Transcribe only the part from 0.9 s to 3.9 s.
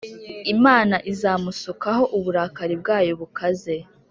izamusukaho uburakari bwayo bukaze